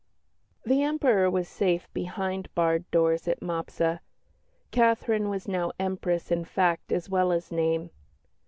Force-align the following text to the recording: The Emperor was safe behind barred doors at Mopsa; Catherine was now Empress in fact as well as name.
The 0.65 0.81
Emperor 0.81 1.29
was 1.29 1.47
safe 1.47 1.87
behind 1.93 2.49
barred 2.55 2.89
doors 2.89 3.27
at 3.27 3.39
Mopsa; 3.43 3.99
Catherine 4.71 5.29
was 5.29 5.47
now 5.47 5.73
Empress 5.79 6.31
in 6.31 6.43
fact 6.43 6.91
as 6.91 7.07
well 7.07 7.31
as 7.31 7.51
name. 7.51 7.91